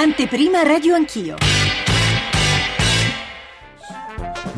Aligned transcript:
Anteprima 0.00 0.62
Radio 0.62 0.94
Anch'io. 0.94 1.57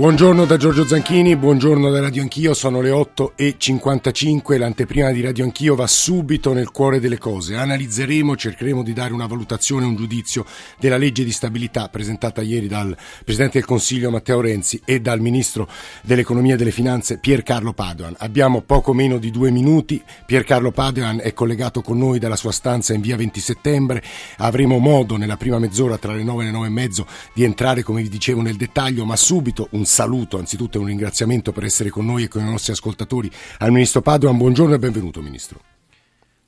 Buongiorno 0.00 0.46
da 0.46 0.56
Giorgio 0.56 0.86
Zanchini, 0.86 1.36
buongiorno 1.36 1.90
da 1.90 2.00
Radio 2.00 2.22
Anch'io, 2.22 2.54
sono 2.54 2.80
le 2.80 2.88
8.55, 2.88 4.56
l'anteprima 4.56 5.12
di 5.12 5.20
Radio 5.20 5.44
Anch'io 5.44 5.74
va 5.74 5.86
subito 5.86 6.54
nel 6.54 6.70
cuore 6.70 7.00
delle 7.00 7.18
cose. 7.18 7.54
Analizzeremo, 7.54 8.34
cercheremo 8.34 8.82
di 8.82 8.94
dare 8.94 9.12
una 9.12 9.26
valutazione, 9.26 9.84
un 9.84 9.96
giudizio 9.96 10.46
della 10.78 10.96
legge 10.96 11.22
di 11.22 11.32
stabilità 11.32 11.90
presentata 11.90 12.40
ieri 12.40 12.66
dal 12.66 12.96
Presidente 13.22 13.58
del 13.58 13.68
Consiglio 13.68 14.10
Matteo 14.10 14.40
Renzi 14.40 14.80
e 14.86 15.02
dal 15.02 15.20
Ministro 15.20 15.68
dell'Economia 16.02 16.54
e 16.54 16.56
delle 16.56 16.70
Finanze 16.70 17.18
Piercarlo 17.18 17.74
Padoan. 17.74 18.14
Abbiamo 18.20 18.62
poco 18.62 18.94
meno 18.94 19.18
di 19.18 19.30
due 19.30 19.50
minuti, 19.50 20.02
Piercarlo 20.24 20.70
Padoan 20.70 21.20
è 21.22 21.34
collegato 21.34 21.82
con 21.82 21.98
noi 21.98 22.18
dalla 22.18 22.36
sua 22.36 22.52
stanza 22.52 22.94
in 22.94 23.02
via 23.02 23.16
20 23.16 23.38
settembre, 23.38 24.02
avremo 24.38 24.78
modo 24.78 25.18
nella 25.18 25.36
prima 25.36 25.58
mezz'ora 25.58 25.98
tra 25.98 26.14
le 26.14 26.22
9 26.24 26.42
e 26.42 26.46
le 26.46 26.52
9 26.52 26.66
e 26.66 26.70
mezzo 26.70 27.06
di 27.34 27.44
entrare, 27.44 27.82
come 27.82 28.00
vi 28.00 28.08
dicevo, 28.08 28.40
nel 28.40 28.56
dettaglio, 28.56 29.04
ma 29.04 29.14
subito 29.14 29.68
un 29.72 29.88
saluto, 29.90 30.38
anzitutto 30.38 30.78
un 30.78 30.86
ringraziamento 30.86 31.52
per 31.52 31.64
essere 31.64 31.90
con 31.90 32.06
noi 32.06 32.24
e 32.24 32.28
con 32.28 32.42
i 32.42 32.50
nostri 32.50 32.72
ascoltatori 32.72 33.30
al 33.58 33.72
Ministro 33.72 34.00
Padoan. 34.00 34.36
Buongiorno 34.38 34.74
e 34.74 34.78
benvenuto 34.78 35.20
Ministro. 35.20 35.60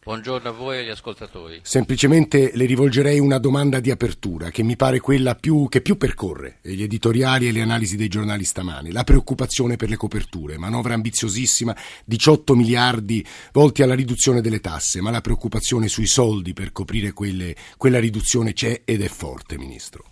Buongiorno 0.05 0.49
a 0.49 0.53
voi 0.53 0.77
e 0.77 0.81
agli 0.81 0.89
ascoltatori. 0.89 1.61
Semplicemente 1.63 2.51
le 2.55 2.65
rivolgerei 2.65 3.21
una 3.21 3.39
domanda 3.39 3.79
di 3.79 3.91
apertura 3.91 4.51
che 4.51 4.65
mi 4.65 4.75
pare 4.75 4.99
quella 4.99 5.37
più, 5.37 5.69
che 5.69 5.81
più 5.81 5.97
percorre 5.97 6.59
gli 6.63 6.83
editoriali 6.83 7.47
e 7.47 7.53
le 7.53 7.61
analisi 7.61 7.97
dei 7.97 8.09
giornali 8.09 8.43
stamani. 8.43 8.91
La 8.91 9.05
preoccupazione 9.05 9.77
per 9.77 9.89
le 9.89 9.97
coperture, 9.97 10.59
manovra 10.59 10.95
ambiziosissima, 10.95 11.77
18 12.05 12.55
miliardi 12.57 13.25
volti 13.53 13.83
alla 13.83 13.95
riduzione 13.95 14.41
delle 14.41 14.61
tasse, 14.61 15.01
ma 15.01 15.11
la 15.11 15.21
preoccupazione 15.21 15.87
sui 15.87 16.07
soldi 16.07 16.53
per 16.53 16.73
coprire 16.73 17.13
quelle, 17.13 17.55
quella 17.77 18.01
riduzione 18.01 18.55
c'è 18.55 18.83
ed 18.85 19.03
è 19.03 19.09
forte, 19.09 19.57
Ministro 19.57 20.12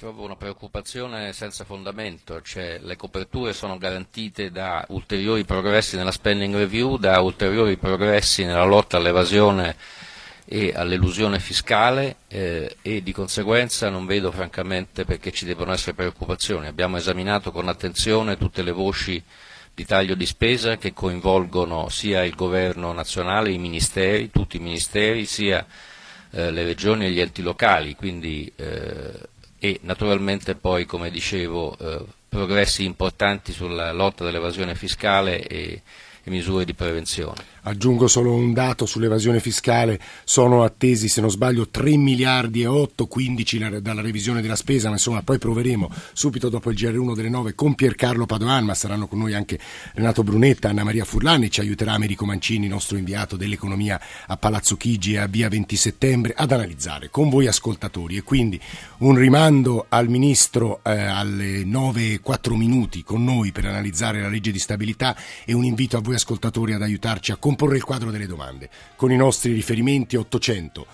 trovo 0.00 0.24
una 0.24 0.34
preoccupazione 0.34 1.34
senza 1.34 1.66
fondamento, 1.66 2.40
cioè 2.40 2.78
le 2.82 2.96
coperture 2.96 3.52
sono 3.52 3.76
garantite 3.76 4.50
da 4.50 4.82
ulteriori 4.88 5.44
progressi 5.44 5.94
nella 5.94 6.10
spending 6.10 6.54
review, 6.54 6.96
da 6.96 7.20
ulteriori 7.20 7.76
progressi 7.76 8.46
nella 8.46 8.64
lotta 8.64 8.96
all'evasione 8.96 9.76
e 10.46 10.72
all'elusione 10.74 11.38
fiscale 11.38 12.16
eh, 12.28 12.76
e 12.80 13.02
di 13.02 13.12
conseguenza 13.12 13.90
non 13.90 14.06
vedo 14.06 14.32
francamente 14.32 15.04
perché 15.04 15.32
ci 15.32 15.44
devono 15.44 15.72
essere 15.72 15.92
preoccupazioni. 15.92 16.66
Abbiamo 16.66 16.96
esaminato 16.96 17.52
con 17.52 17.68
attenzione 17.68 18.38
tutte 18.38 18.62
le 18.62 18.72
voci 18.72 19.22
di 19.74 19.84
taglio 19.84 20.14
di 20.14 20.24
spesa 20.24 20.78
che 20.78 20.94
coinvolgono 20.94 21.90
sia 21.90 22.24
il 22.24 22.34
governo 22.34 22.94
nazionale, 22.94 23.52
i 23.52 23.58
ministeri, 23.58 24.30
tutti 24.30 24.56
i 24.56 24.60
ministeri, 24.60 25.26
sia 25.26 25.62
eh, 26.30 26.50
le 26.50 26.64
regioni 26.64 27.04
e 27.04 27.10
gli 27.10 27.20
enti 27.20 27.42
locali, 27.42 27.94
quindi 27.94 28.50
eh, 28.56 29.28
e 29.60 29.78
naturalmente 29.82 30.54
poi, 30.54 30.86
come 30.86 31.10
dicevo, 31.10 31.76
eh, 31.78 32.04
progressi 32.28 32.84
importanti 32.84 33.52
sulla 33.52 33.92
lotta 33.92 34.26
all'evasione 34.26 34.74
fiscale 34.74 35.46
e, 35.46 35.82
e 36.24 36.30
misure 36.30 36.64
di 36.64 36.72
prevenzione. 36.72 37.44
Aggiungo 37.62 38.08
solo 38.08 38.32
un 38.32 38.52
dato 38.52 38.86
sull'evasione 38.86 39.40
fiscale, 39.40 40.00
sono 40.24 40.62
attesi 40.62 41.08
se 41.08 41.20
non 41.20 41.30
sbaglio 41.30 41.68
3 41.68 41.96
miliardi 41.96 42.62
e 42.62 42.66
8, 42.66 43.06
15 43.06 43.80
dalla 43.80 44.00
revisione 44.00 44.40
della 44.40 44.56
spesa, 44.56 44.88
ma 44.88 44.94
insomma 44.94 45.22
poi 45.22 45.38
proveremo 45.38 45.90
subito 46.12 46.48
dopo 46.48 46.70
il 46.70 46.76
GR1 46.76 47.14
delle 47.14 47.28
9 47.28 47.54
con 47.54 47.74
Piercarlo 47.74 48.26
Padoan, 48.26 48.64
ma 48.64 48.74
saranno 48.74 49.06
con 49.06 49.18
noi 49.18 49.34
anche 49.34 49.58
Renato 49.94 50.22
Brunetta, 50.22 50.70
Anna 50.70 50.84
Maria 50.84 51.04
Furlani, 51.04 51.50
ci 51.50 51.60
aiuterà 51.60 51.92
Americo 51.92 52.24
Mancini, 52.24 52.68
nostro 52.68 52.96
inviato 52.96 53.36
dell'economia 53.36 54.00
a 54.26 54.36
Palazzo 54.36 54.76
Chigi 54.76 55.14
e 55.14 55.18
a 55.18 55.26
Via 55.26 55.48
20 55.48 55.76
Settembre, 55.76 56.34
ad 56.36 56.52
analizzare 56.52 57.10
con 57.10 57.28
voi 57.28 57.46
ascoltatori. 57.46 58.16
E 58.16 58.22
quindi 58.22 58.60
un 58.98 59.16
rimando 59.16 59.86
al 59.88 60.08
Ministro 60.08 60.80
eh, 60.82 60.90
alle 60.92 61.64
9 61.64 62.12
e 62.12 62.20
4 62.20 62.56
minuti 62.56 63.02
con 63.02 63.24
noi 63.24 63.52
per 63.52 63.66
analizzare 63.66 64.20
la 64.20 64.28
legge 64.28 64.52
di 64.52 64.58
stabilità 64.58 65.16
e 65.44 65.52
un 65.52 65.64
invito 65.64 65.96
a 65.96 66.00
voi 66.00 66.14
ascoltatori 66.14 66.72
ad 66.72 66.82
aiutarci 66.82 67.32
a 67.32 67.36
comporre 67.50 67.76
il 67.76 67.84
quadro 67.84 68.12
delle 68.12 68.26
domande. 68.26 68.70
Con 68.94 69.10
i 69.10 69.16
nostri 69.16 69.52
riferimenti 69.52 70.14
800 70.14 70.86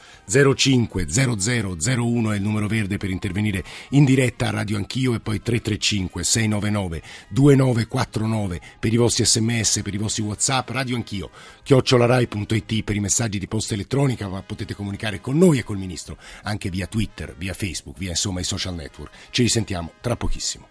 05 0.55 1.07
00 1.07 1.77
01 1.79 2.33
è 2.33 2.37
il 2.37 2.43
numero 2.43 2.67
verde 2.67 2.97
per 2.97 3.11
intervenire 3.11 3.63
in 3.91 4.05
diretta 4.05 4.49
a 4.49 4.51
Radio 4.53 4.79
Anch'io 4.79 5.15
e 5.15 5.21
poi 5.21 5.43
335 5.43 6.25
699 6.25 7.03
2949 7.29 8.61
per 8.81 8.93
i 8.93 8.97
vostri 8.97 9.27
sms, 9.27 9.83
per 9.83 9.93
i 9.93 9.99
vostri 9.99 10.23
whatsapp, 10.23 10.71
Radio 10.71 10.97
Anch'io, 10.97 11.31
chiocciolarai.it 11.63 12.83
per 12.83 12.97
i 12.97 13.01
messaggi 13.01 13.39
di 13.39 13.49
posta 13.49 13.75
elettronica, 13.75 14.27
ma 14.29 14.43
potete 14.43 14.75
comunicare 14.75 15.21
con 15.21 15.37
noi 15.37 15.59
e 15.59 15.63
col 15.63 15.77
Ministro 15.77 16.17
anche 16.45 16.71
via 16.71 16.87
Twitter, 16.87 17.35
via 17.37 17.53
Facebook, 17.53 17.99
via 17.99 18.11
insomma 18.11 18.41
i 18.41 18.45
social 18.45 18.75
network. 18.75 19.13
Ci 19.31 19.43
risentiamo 19.43 19.93
tra 20.01 20.17
pochissimo. 20.17 20.69